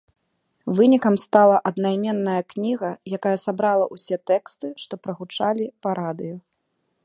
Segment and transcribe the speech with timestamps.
[0.77, 6.35] Вынікам стала аднайменная кніга, якая сабрала ўсе тэксты, што прагучалі па радыё.